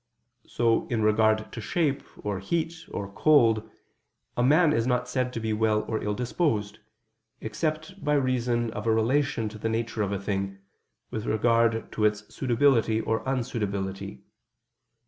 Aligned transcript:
So 0.47 0.87
in 0.87 1.03
regard 1.03 1.51
to 1.51 1.61
shape, 1.61 2.01
or 2.25 2.39
heat, 2.39 2.87
or 2.89 3.11
cold, 3.13 3.69
a 4.35 4.41
man 4.41 4.73
is 4.73 4.87
not 4.87 5.07
said 5.07 5.31
to 5.33 5.39
be 5.39 5.53
well 5.53 5.83
or 5.83 6.01
ill 6.03 6.15
disposed, 6.15 6.79
except 7.39 8.03
by 8.03 8.15
reason 8.15 8.71
of 8.71 8.87
a 8.87 8.91
relation 8.91 9.47
to 9.49 9.59
the 9.59 9.69
nature 9.69 10.01
of 10.01 10.11
a 10.11 10.17
thing, 10.17 10.57
with 11.11 11.27
regard 11.27 11.91
to 11.91 12.03
its 12.05 12.33
suitability 12.33 12.99
or 12.99 13.21
unsuitability. 13.27 14.23